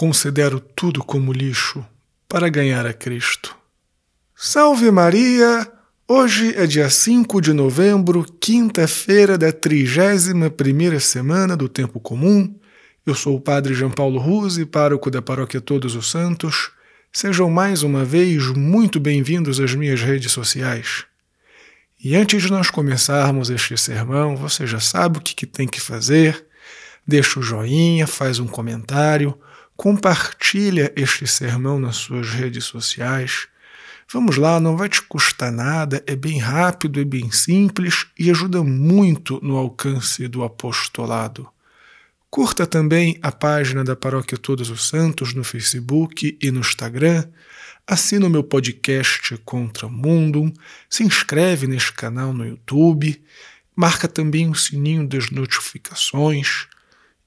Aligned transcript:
considero 0.00 0.58
tudo 0.58 1.04
como 1.04 1.30
lixo 1.30 1.84
para 2.26 2.48
ganhar 2.48 2.86
a 2.86 2.92
Cristo. 2.94 3.54
Salve 4.34 4.90
Maria! 4.90 5.70
Hoje 6.08 6.54
é 6.56 6.66
dia 6.66 6.88
5 6.88 7.38
de 7.38 7.52
novembro, 7.52 8.24
quinta-feira 8.40 9.36
da 9.36 9.52
31ª 9.52 10.98
semana 11.00 11.54
do 11.54 11.68
Tempo 11.68 12.00
Comum. 12.00 12.58
Eu 13.04 13.14
sou 13.14 13.36
o 13.36 13.40
Padre 13.42 13.74
João 13.74 13.90
Paulo 13.90 14.18
Ruse, 14.18 14.64
pároco 14.64 15.10
da 15.10 15.20
Paróquia 15.20 15.60
Todos 15.60 15.94
os 15.94 16.10
Santos. 16.10 16.70
Sejam 17.12 17.50
mais 17.50 17.82
uma 17.82 18.02
vez 18.02 18.46
muito 18.56 18.98
bem-vindos 18.98 19.60
às 19.60 19.74
minhas 19.74 20.00
redes 20.00 20.32
sociais. 20.32 21.04
E 22.02 22.16
antes 22.16 22.42
de 22.42 22.50
nós 22.50 22.70
começarmos 22.70 23.50
este 23.50 23.76
sermão, 23.76 24.34
você 24.34 24.66
já 24.66 24.80
sabe 24.80 25.18
o 25.18 25.20
que, 25.20 25.34
que 25.34 25.44
tem 25.44 25.68
que 25.68 25.78
fazer. 25.78 26.46
Deixa 27.06 27.38
o 27.38 27.42
joinha, 27.42 28.06
faz 28.06 28.38
um 28.38 28.46
comentário, 28.46 29.38
compartilha 29.80 30.92
este 30.94 31.26
sermão 31.26 31.80
nas 31.80 31.96
suas 31.96 32.28
redes 32.28 32.64
sociais 32.64 33.48
Vamos 34.12 34.36
lá, 34.36 34.60
não 34.60 34.76
vai 34.76 34.90
te 34.90 35.00
custar 35.00 35.50
nada, 35.50 36.02
é 36.06 36.14
bem 36.14 36.38
rápido, 36.38 37.00
é 37.00 37.04
bem 37.04 37.30
simples 37.30 38.06
e 38.18 38.28
ajuda 38.28 38.62
muito 38.62 39.38
no 39.40 39.56
alcance 39.56 40.28
do 40.28 40.42
apostolado. 40.42 41.48
Curta 42.28 42.66
também 42.66 43.18
a 43.22 43.32
página 43.32 43.82
da 43.82 43.96
Paróquia 43.96 44.36
Todos 44.36 44.68
os 44.68 44.86
Santos 44.86 45.32
no 45.32 45.44
Facebook 45.44 46.36
e 46.42 46.50
no 46.50 46.58
Instagram. 46.60 47.24
Assina 47.86 48.26
o 48.26 48.30
meu 48.30 48.42
podcast 48.42 49.38
Contra 49.44 49.86
o 49.86 49.90
Mundo. 49.90 50.52
Se 50.90 51.04
inscreve 51.04 51.68
neste 51.68 51.92
canal 51.92 52.34
no 52.34 52.44
YouTube. 52.44 53.22
Marca 53.74 54.08
também 54.08 54.50
o 54.50 54.54
sininho 54.56 55.06
das 55.06 55.30
notificações. 55.30 56.66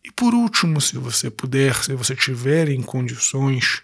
E 0.04 0.12
por 0.12 0.34
último, 0.34 0.82
se 0.82 0.98
você 0.98 1.30
puder, 1.30 1.84
se 1.84 1.94
você 1.94 2.16
tiver 2.16 2.70
em 2.70 2.82
condições, 2.82 3.82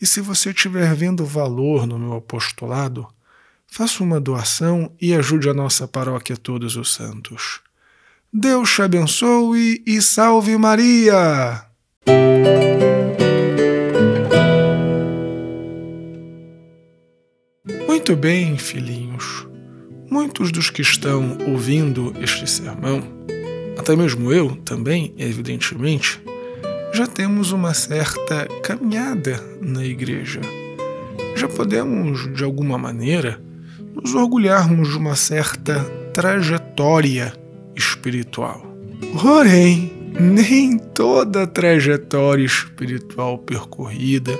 e 0.00 0.06
se 0.06 0.20
você 0.20 0.50
estiver 0.50 0.92
vendo 0.94 1.24
valor 1.24 1.86
no 1.86 1.98
meu 1.98 2.14
apostolado, 2.14 3.06
faça 3.68 4.02
uma 4.02 4.20
doação 4.20 4.92
e 5.00 5.14
ajude 5.14 5.48
a 5.48 5.54
nossa 5.54 5.86
paróquia 5.86 6.36
Todos 6.36 6.76
os 6.76 6.92
Santos. 6.92 7.60
Deus 8.32 8.74
te 8.74 8.82
abençoe 8.82 9.82
e 9.86 10.02
salve 10.02 10.56
Maria! 10.56 11.66
Muito 17.86 18.16
bem, 18.16 18.58
filhinhos. 18.58 19.46
Muitos 20.10 20.50
dos 20.50 20.68
que 20.68 20.82
estão 20.82 21.38
ouvindo 21.46 22.12
este 22.20 22.50
sermão, 22.50 23.00
até 23.82 23.96
mesmo 23.96 24.32
eu 24.32 24.54
também, 24.64 25.12
evidentemente, 25.18 26.22
já 26.94 27.04
temos 27.04 27.50
uma 27.50 27.74
certa 27.74 28.46
caminhada 28.62 29.42
na 29.60 29.84
igreja. 29.84 30.40
Já 31.34 31.48
podemos, 31.48 32.32
de 32.32 32.44
alguma 32.44 32.78
maneira, 32.78 33.40
nos 33.92 34.14
orgulharmos 34.14 34.90
de 34.90 34.96
uma 34.96 35.16
certa 35.16 35.80
trajetória 36.14 37.32
espiritual. 37.74 38.64
Porém, 39.20 39.92
nem 40.20 40.78
toda 40.78 41.44
trajetória 41.44 42.44
espiritual 42.44 43.36
percorrida, 43.36 44.38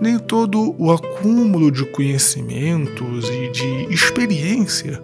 nem 0.00 0.18
todo 0.18 0.74
o 0.76 0.90
acúmulo 0.90 1.70
de 1.70 1.84
conhecimentos 1.84 3.28
e 3.28 3.52
de 3.52 3.94
experiência 3.94 5.00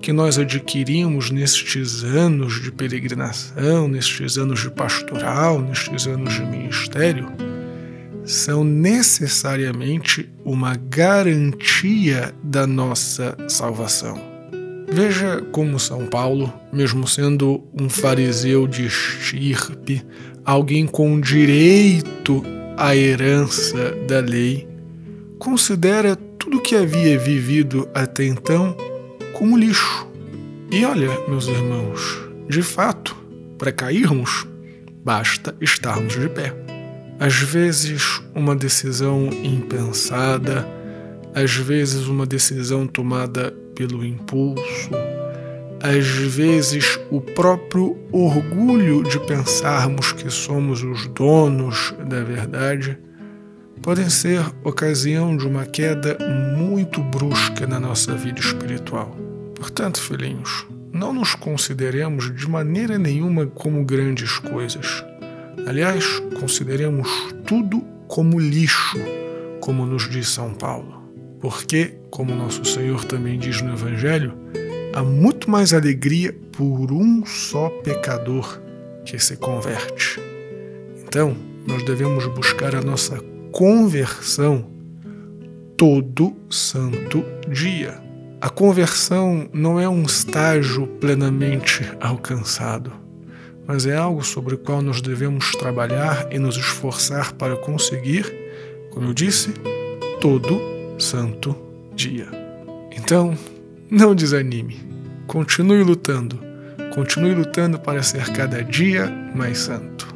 que 0.00 0.12
nós 0.12 0.38
adquirimos 0.38 1.30
nestes 1.30 2.04
anos 2.04 2.60
de 2.62 2.70
peregrinação, 2.70 3.88
nestes 3.88 4.38
anos 4.38 4.60
de 4.60 4.70
pastoral, 4.70 5.60
nestes 5.60 6.06
anos 6.06 6.34
de 6.34 6.42
ministério, 6.42 7.28
são 8.24 8.64
necessariamente 8.64 10.28
uma 10.44 10.74
garantia 10.76 12.34
da 12.42 12.66
nossa 12.66 13.36
salvação. 13.48 14.20
Veja 14.88 15.42
como 15.52 15.78
São 15.78 16.06
Paulo, 16.06 16.52
mesmo 16.72 17.06
sendo 17.06 17.62
um 17.78 17.88
fariseu 17.88 18.66
de 18.66 18.86
estirpe, 18.86 20.02
alguém 20.44 20.86
com 20.86 21.20
direito 21.20 22.44
à 22.76 22.94
herança 22.94 23.92
da 24.06 24.20
lei, 24.20 24.68
considera 25.38 26.16
tudo 26.38 26.62
que 26.62 26.76
havia 26.76 27.18
vivido 27.18 27.88
até 27.92 28.24
então 28.24 28.76
como 29.36 29.56
lixo. 29.56 30.06
E 30.70 30.84
olha, 30.84 31.10
meus 31.28 31.46
irmãos, 31.46 32.00
de 32.48 32.62
fato, 32.62 33.14
para 33.58 33.70
cairmos, 33.70 34.46
basta 35.04 35.54
estarmos 35.60 36.14
de 36.18 36.28
pé. 36.30 36.54
Às 37.20 37.34
vezes, 37.34 38.22
uma 38.34 38.56
decisão 38.56 39.28
impensada, 39.42 40.66
às 41.34 41.54
vezes, 41.54 42.06
uma 42.06 42.24
decisão 42.24 42.86
tomada 42.86 43.52
pelo 43.74 44.04
impulso, 44.04 44.90
às 45.82 46.06
vezes, 46.06 46.98
o 47.10 47.20
próprio 47.20 47.96
orgulho 48.10 49.02
de 49.02 49.20
pensarmos 49.20 50.12
que 50.12 50.30
somos 50.30 50.82
os 50.82 51.06
donos 51.08 51.94
da 52.08 52.24
verdade 52.24 52.98
podem 53.82 54.08
ser 54.10 54.44
ocasião 54.64 55.36
de 55.36 55.46
uma 55.46 55.64
queda 55.64 56.16
muito 56.56 57.02
brusca 57.02 57.66
na 57.66 57.78
nossa 57.78 58.14
vida 58.14 58.40
espiritual. 58.40 59.16
Portanto, 59.54 60.00
filhinhos, 60.00 60.66
não 60.92 61.12
nos 61.12 61.34
consideremos 61.34 62.34
de 62.34 62.48
maneira 62.48 62.98
nenhuma 62.98 63.46
como 63.46 63.84
grandes 63.84 64.38
coisas. 64.38 65.04
Aliás, 65.66 66.04
consideremos 66.38 67.08
tudo 67.46 67.82
como 68.08 68.38
lixo, 68.38 68.98
como 69.60 69.84
nos 69.84 70.08
diz 70.08 70.28
São 70.28 70.54
Paulo. 70.54 71.02
Porque, 71.40 71.98
como 72.10 72.34
nosso 72.34 72.64
Senhor 72.64 73.04
também 73.04 73.38
diz 73.38 73.60
no 73.60 73.74
Evangelho, 73.74 74.34
há 74.94 75.02
muito 75.02 75.50
mais 75.50 75.74
alegria 75.74 76.32
por 76.52 76.90
um 76.90 77.24
só 77.26 77.68
pecador 77.82 78.60
que 79.04 79.18
se 79.18 79.36
converte. 79.36 80.20
Então, 81.04 81.36
nós 81.66 81.82
devemos 81.82 82.26
buscar 82.28 82.74
a 82.74 82.80
nossa 82.80 83.22
conversão 83.56 84.66
todo 85.78 86.36
santo 86.50 87.24
dia. 87.48 87.98
A 88.38 88.50
conversão 88.50 89.48
não 89.50 89.80
é 89.80 89.88
um 89.88 90.02
estágio 90.02 90.86
plenamente 91.00 91.80
alcançado, 91.98 92.92
mas 93.66 93.86
é 93.86 93.96
algo 93.96 94.22
sobre 94.22 94.56
o 94.56 94.58
qual 94.58 94.82
nós 94.82 95.00
devemos 95.00 95.52
trabalhar 95.52 96.28
e 96.30 96.38
nos 96.38 96.58
esforçar 96.58 97.32
para 97.32 97.56
conseguir, 97.56 98.30
como 98.90 99.06
eu 99.06 99.14
disse, 99.14 99.54
todo 100.20 100.60
santo 100.98 101.56
dia. 101.94 102.28
Então, 102.94 103.38
não 103.90 104.14
desanime, 104.14 104.78
continue 105.26 105.82
lutando, 105.82 106.38
continue 106.94 107.34
lutando 107.34 107.78
para 107.78 108.02
ser 108.02 108.26
cada 108.34 108.62
dia 108.62 109.10
mais 109.34 109.60
santo. 109.60 110.15